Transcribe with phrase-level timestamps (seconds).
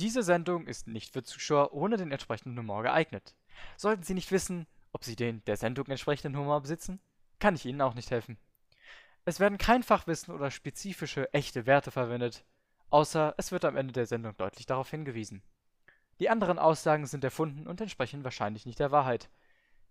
[0.00, 3.34] Diese Sendung ist nicht für Zuschauer ohne den entsprechenden Humor geeignet.
[3.76, 7.00] Sollten Sie nicht wissen, ob Sie den der Sendung entsprechenden Humor besitzen,
[7.38, 8.36] kann ich Ihnen auch nicht helfen.
[9.24, 12.44] Es werden kein Fachwissen oder spezifische echte Werte verwendet,
[12.90, 15.42] außer es wird am Ende der Sendung deutlich darauf hingewiesen.
[16.20, 19.30] Die anderen Aussagen sind erfunden und entsprechen wahrscheinlich nicht der Wahrheit.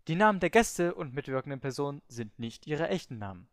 [0.08, 3.48] Die Namen der Gäste und mitwirkenden Personen sind nicht ihre echten Namen.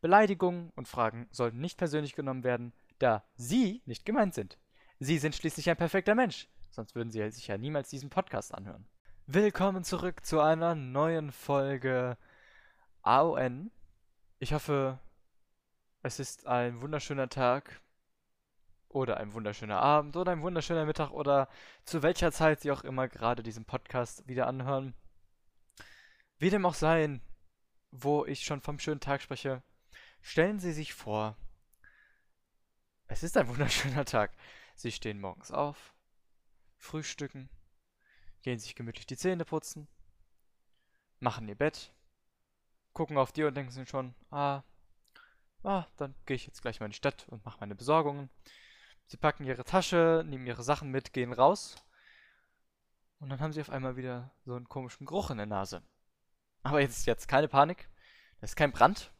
[0.00, 4.58] Beleidigungen und Fragen sollten nicht persönlich genommen werden, da Sie nicht gemeint sind.
[5.00, 8.84] Sie sind schließlich ein perfekter Mensch, sonst würden Sie sich ja niemals diesen Podcast anhören.
[9.26, 12.18] Willkommen zurück zu einer neuen Folge
[13.02, 13.70] AON.
[14.40, 14.98] Ich hoffe,
[16.02, 17.80] es ist ein wunderschöner Tag
[18.88, 21.48] oder ein wunderschöner Abend oder ein wunderschöner Mittag oder
[21.84, 24.94] zu welcher Zeit Sie auch immer gerade diesen Podcast wieder anhören.
[26.38, 27.22] Wie dem auch sein,
[27.92, 29.62] wo ich schon vom schönen Tag spreche,
[30.22, 31.36] stellen Sie sich vor,
[33.06, 34.32] es ist ein wunderschöner Tag.
[34.78, 35.92] Sie stehen morgens auf,
[36.76, 37.50] frühstücken,
[38.42, 39.88] gehen sich gemütlich die Zähne putzen,
[41.18, 41.92] machen ihr Bett,
[42.92, 44.62] gucken auf die und denken sich schon, ah,
[45.64, 48.30] ah, dann gehe ich jetzt gleich mal in die Stadt und mache meine Besorgungen.
[49.06, 51.84] Sie packen ihre Tasche, nehmen ihre Sachen mit, gehen raus.
[53.18, 55.82] Und dann haben sie auf einmal wieder so einen komischen Geruch in der Nase.
[56.62, 57.88] Aber jetzt, jetzt keine Panik.
[58.40, 59.12] Das ist kein Brand.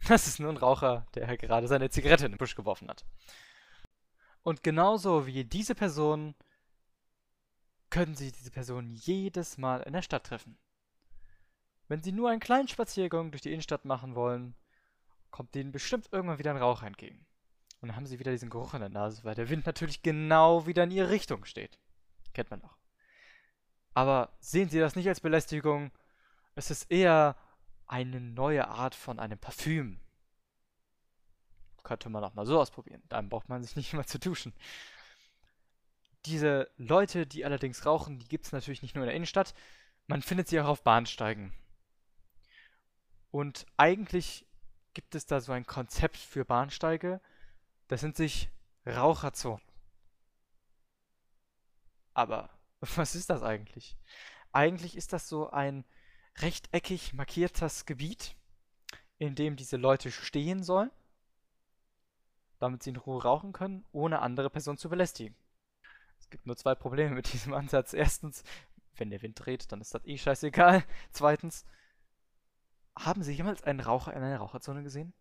[0.08, 3.06] Das ist nur ein Raucher, der gerade seine Zigarette in den Busch geworfen hat.
[4.42, 6.34] Und genauso wie diese Person
[7.90, 10.56] können Sie diese Person jedes Mal in der Stadt treffen.
[11.88, 14.54] Wenn Sie nur einen kleinen Spaziergang durch die Innenstadt machen wollen,
[15.30, 17.26] kommt Ihnen bestimmt irgendwann wieder ein Rauch entgegen.
[17.80, 20.66] Und dann haben Sie wieder diesen Geruch in der Nase, weil der Wind natürlich genau
[20.66, 21.78] wieder in Ihre Richtung steht.
[22.32, 22.76] Kennt man doch.
[23.94, 25.90] Aber sehen Sie das nicht als Belästigung.
[26.54, 27.36] Es ist eher
[27.86, 29.98] eine neue Art von einem Parfüm.
[31.82, 33.02] Könnte man auch mal so ausprobieren.
[33.08, 34.52] Dann braucht man sich nicht immer zu duschen.
[36.26, 39.54] Diese Leute, die allerdings rauchen, die gibt es natürlich nicht nur in der Innenstadt.
[40.06, 41.52] Man findet sie auch auf Bahnsteigen.
[43.30, 44.46] Und eigentlich
[44.92, 47.20] gibt es da so ein Konzept für Bahnsteige.
[47.88, 48.50] Das sind sich
[48.86, 49.62] Raucherzonen.
[52.12, 52.50] Aber
[52.80, 53.96] was ist das eigentlich?
[54.52, 55.84] Eigentlich ist das so ein
[56.38, 58.34] rechteckig markiertes Gebiet,
[59.18, 60.90] in dem diese Leute stehen sollen,
[62.60, 65.34] damit sie in Ruhe rauchen können, ohne andere Personen zu belästigen.
[66.20, 67.94] Es gibt nur zwei Probleme mit diesem Ansatz.
[67.94, 68.44] Erstens,
[68.96, 70.84] wenn der Wind dreht, dann ist das eh scheißegal.
[71.10, 71.64] Zweitens,
[72.96, 75.12] haben Sie jemals einen Raucher in einer Raucherzone gesehen?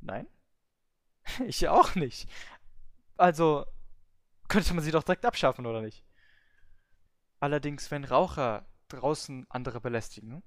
[0.00, 0.26] Nein?
[1.46, 2.28] Ich auch nicht.
[3.16, 3.64] Also,
[4.48, 6.02] könnte man sie doch direkt abschaffen, oder nicht?
[7.38, 10.42] Allerdings, wenn Raucher draußen andere belästigen,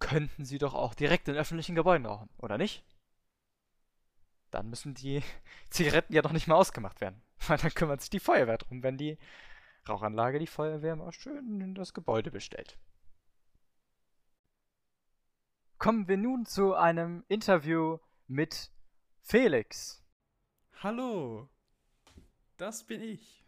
[0.00, 2.84] könnten sie doch auch direkt in öffentlichen Gebäuden rauchen, oder nicht?
[4.56, 5.22] Dann müssen die
[5.70, 7.20] Zigaretten ja doch nicht mehr ausgemacht werden.
[7.46, 9.18] Weil dann kümmert sich die Feuerwehr drum, wenn die
[9.86, 12.78] Rauchanlage die Feuerwehr mal schön in das Gebäude bestellt.
[15.76, 18.72] Kommen wir nun zu einem Interview mit
[19.20, 20.02] Felix.
[20.82, 21.50] Hallo,
[22.56, 23.44] das bin ich.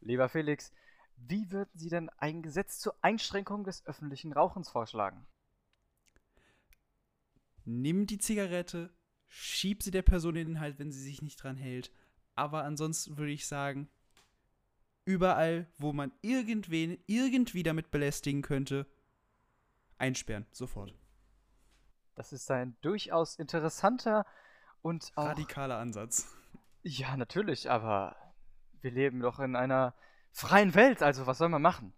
[0.00, 0.72] Lieber Felix,
[1.16, 5.26] wie würden Sie denn ein Gesetz zur Einschränkung des öffentlichen Rauchens vorschlagen?
[7.66, 8.90] Nimm die Zigarette,
[9.28, 11.92] schieb sie der Person in den Hals, wenn sie sich nicht dran hält.
[12.34, 13.88] Aber ansonsten würde ich sagen,
[15.04, 18.86] überall, wo man irgendwen irgendwie damit belästigen könnte,
[19.98, 20.94] einsperren, sofort.
[22.14, 24.26] Das ist ein durchaus interessanter
[24.82, 25.26] und auch.
[25.26, 26.34] Radikaler Ansatz.
[26.82, 28.16] Ja, natürlich, aber
[28.80, 29.94] wir leben doch in einer
[30.32, 31.92] freien Welt, also was soll man machen?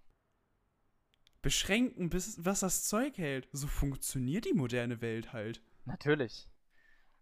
[1.42, 3.48] Beschränken, bis was das Zeug hält.
[3.52, 5.62] So funktioniert die moderne Welt halt.
[5.84, 6.48] Natürlich.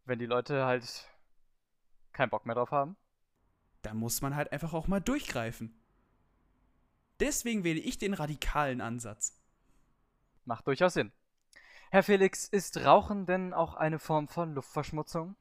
[0.08, 1.06] Wenn die Leute halt
[2.12, 2.96] keinen Bock mehr drauf haben.
[3.82, 5.78] Da muss man halt einfach auch mal durchgreifen.
[7.20, 9.38] Deswegen wähle ich den radikalen Ansatz.
[10.46, 11.12] Macht durchaus Sinn.
[11.90, 15.36] Herr Felix, ist Rauchen denn auch eine Form von Luftverschmutzung?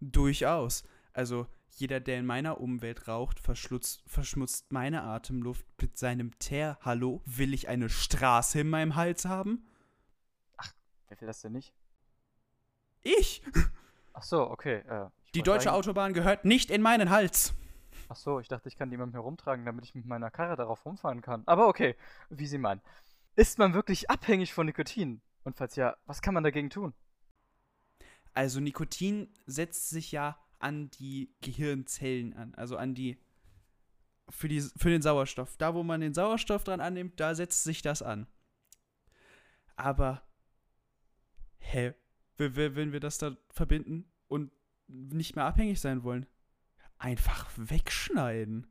[0.00, 0.82] Durchaus.
[1.12, 6.76] Also jeder, der in meiner Umwelt raucht, verschmutzt meine Atemluft mit seinem Teer.
[6.80, 9.64] Hallo, will ich eine Straße in meinem Hals haben?
[10.56, 10.72] Ach,
[11.06, 11.72] wer will das denn nicht?
[13.04, 13.44] Ich!
[14.16, 14.76] Ach so, okay.
[14.88, 17.54] Äh, die deutsche sagen, Autobahn gehört nicht in meinen Hals.
[18.08, 20.56] Ach so, ich dachte, ich kann die mit mir rumtragen, damit ich mit meiner Karre
[20.56, 21.42] darauf rumfahren kann.
[21.44, 21.96] Aber okay,
[22.30, 22.80] wie Sie meinen.
[23.34, 25.20] Ist man wirklich abhängig von Nikotin?
[25.44, 26.94] Und falls ja, was kann man dagegen tun?
[28.32, 33.20] Also Nikotin setzt sich ja an die Gehirnzellen an, also an die
[34.30, 35.58] für, die, für den Sauerstoff.
[35.58, 38.26] Da, wo man den Sauerstoff dran annimmt, da setzt sich das an.
[39.76, 40.22] Aber,
[41.58, 41.92] hä,
[42.38, 44.52] wenn wir das da verbinden und
[44.88, 46.26] nicht mehr abhängig sein wollen,
[46.98, 48.66] einfach wegschneiden.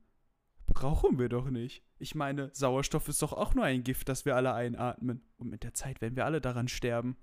[0.67, 1.83] Brauchen wir doch nicht.
[1.99, 5.23] Ich meine, Sauerstoff ist doch auch nur ein Gift, das wir alle einatmen.
[5.37, 7.17] Und mit der Zeit werden wir alle daran sterben.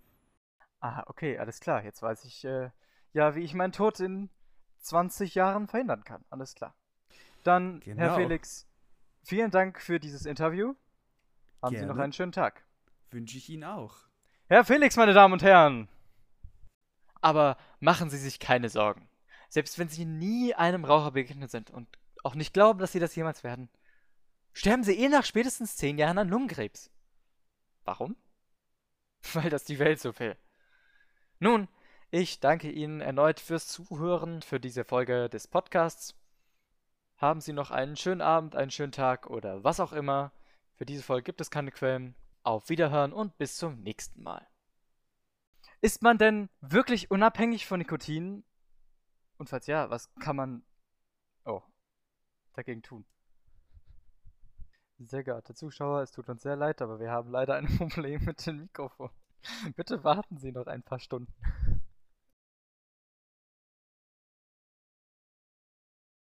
[0.80, 1.84] Ah, okay, alles klar.
[1.84, 2.70] Jetzt weiß ich, äh,
[3.12, 4.30] ja, wie ich meinen Tod in
[4.78, 6.24] 20 Jahren verhindern kann.
[6.30, 6.74] Alles klar.
[7.44, 8.00] Dann, Genau.
[8.00, 8.68] Herr Felix,
[9.22, 10.74] vielen Dank für dieses Interview.
[11.60, 11.94] Haben Sie Gerne.
[11.94, 12.64] noch einen schönen Tag.
[13.10, 13.96] Wünsche ich Ihnen auch.
[14.46, 15.88] Herr Felix, meine Damen und Herren!
[17.22, 19.08] Aber machen Sie sich keine Sorgen.
[19.48, 21.88] Selbst wenn Sie nie einem Raucher begegnet sind und
[22.24, 23.70] auch nicht glauben, dass Sie das jemals werden,
[24.52, 26.90] sterben Sie eh nach spätestens zehn Jahren an Lungenkrebs.
[27.84, 28.16] Warum?
[29.32, 30.36] Weil das die Welt so will.
[31.38, 31.69] Nun,
[32.10, 36.14] ich danke Ihnen erneut fürs Zuhören für diese Folge des Podcasts.
[37.16, 40.32] Haben Sie noch einen schönen Abend, einen schönen Tag oder was auch immer.
[40.74, 42.16] Für diese Folge gibt es keine Quellen.
[42.42, 44.46] Auf Wiederhören und bis zum nächsten Mal.
[45.84, 48.44] Ist man denn wirklich unabhängig von Nikotin?
[49.37, 50.62] Und falls ja, was kann man
[51.44, 51.61] oh,
[52.55, 53.05] dagegen tun?
[55.00, 58.46] Sehr geehrte Zuschauer, es tut uns sehr leid, aber wir haben leider ein Problem mit
[58.46, 59.11] dem Mikrofon.
[59.75, 61.34] Bitte warten Sie noch ein paar Stunden.